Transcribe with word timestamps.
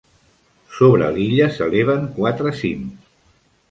Sobre 0.77 1.11
l'illa 1.19 1.51
s'eleven 1.59 2.11
quatre 2.19 2.57
cims. 2.65 3.11